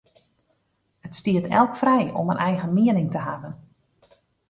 It 1.05 1.13
stiet 1.15 1.47
elk 1.51 1.73
frij 1.81 2.09
om 2.11 2.31
in 2.31 2.43
eigen 2.47 2.73
miening 2.73 3.11
te 3.11 3.17
hawwen. 3.17 3.55